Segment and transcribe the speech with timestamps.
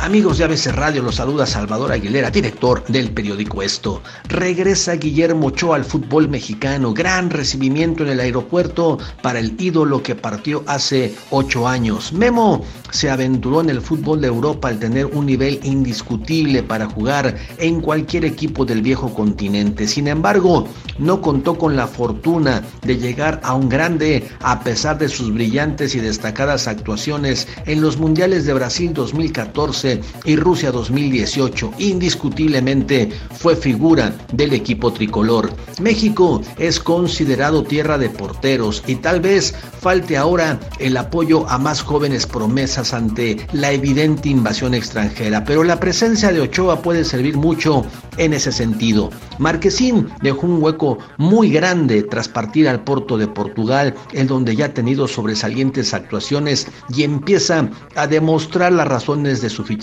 [0.00, 4.00] Amigos de ABC Radio, los saluda Salvador Aguilera, director del periódico Esto.
[4.28, 6.94] Regresa Guillermo Ochoa al fútbol mexicano.
[6.94, 12.12] Gran recibimiento en el aeropuerto para el ídolo que partió hace ocho años.
[12.12, 17.36] Memo se aventuró en el fútbol de Europa al tener un nivel indiscutible para jugar
[17.58, 19.88] en cualquier equipo del viejo continente.
[19.88, 20.68] Sin embargo,
[20.98, 25.96] no contó con la fortuna de llegar a un grande a pesar de sus brillantes
[25.96, 29.87] y destacadas actuaciones en los Mundiales de Brasil 2014
[30.24, 31.72] y Rusia 2018.
[31.78, 35.50] Indiscutiblemente fue figura del equipo tricolor.
[35.80, 41.82] México es considerado tierra de porteros y tal vez falte ahora el apoyo a más
[41.82, 47.84] jóvenes promesas ante la evidente invasión extranjera, pero la presencia de Ochoa puede servir mucho
[48.16, 49.10] en ese sentido.
[49.38, 54.66] Marquesín dejó un hueco muy grande tras partir al Porto de Portugal, en donde ya
[54.66, 59.77] ha tenido sobresalientes actuaciones y empieza a demostrar las razones de su fichaje.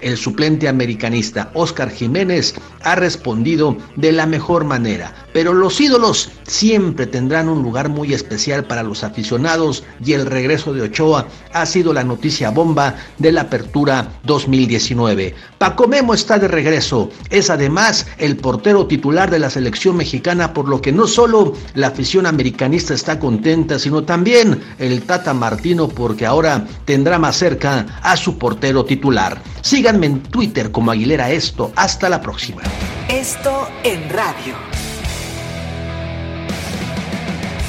[0.00, 7.06] El suplente americanista Oscar Jiménez ha respondido de la mejor manera, pero los ídolos siempre
[7.06, 11.94] tendrán un lugar muy especial para los aficionados y el regreso de Ochoa ha sido
[11.94, 15.34] la noticia bomba de la apertura 2019.
[15.56, 20.68] Paco Memo está de regreso, es además el portero titular de la selección mexicana, por
[20.68, 26.26] lo que no solo la afición americanista está contenta, sino también el Tata Martino, porque
[26.26, 29.13] ahora tendrá más cerca a su portero titular.
[29.60, 31.72] Síganme en Twitter como Aguilera Esto.
[31.76, 32.62] Hasta la próxima.
[33.08, 34.54] Esto en radio.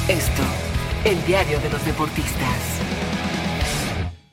[0.08, 0.42] Esto,
[1.04, 2.85] el diario de los deportistas.